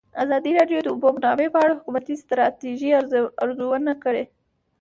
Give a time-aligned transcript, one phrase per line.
[0.23, 2.91] ازادي راډیو د د اوبو منابع په اړه د حکومتي ستراتیژۍ
[3.43, 4.23] ارزونه کړې.